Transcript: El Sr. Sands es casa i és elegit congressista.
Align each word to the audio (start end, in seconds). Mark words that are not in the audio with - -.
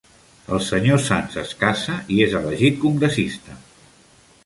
El 0.55 0.63
Sr. 0.67 0.97
Sands 1.09 1.37
es 1.43 1.53
casa 1.61 1.99
i 2.17 2.19
és 2.29 2.35
elegit 2.43 2.83
congressista. 2.89 3.63